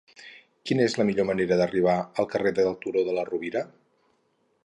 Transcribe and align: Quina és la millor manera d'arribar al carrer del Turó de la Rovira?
Quina 0.69 0.85
és 0.91 0.95
la 1.01 1.05
millor 1.09 1.27
manera 1.31 1.57
d'arribar 1.59 1.93
al 2.23 2.29
carrer 2.33 2.55
del 2.61 2.73
Turó 2.87 3.03
de 3.11 3.17
la 3.19 3.27
Rovira? 3.31 3.65